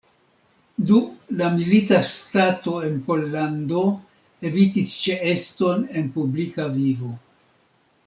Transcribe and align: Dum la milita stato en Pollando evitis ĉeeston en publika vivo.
Dum 0.91 1.35
la 1.41 1.49
milita 1.57 1.99
stato 2.13 2.73
en 2.89 2.97
Pollando 3.11 3.85
evitis 4.53 4.97
ĉeeston 5.05 5.89
en 6.03 6.13
publika 6.19 6.71
vivo. 6.83 7.17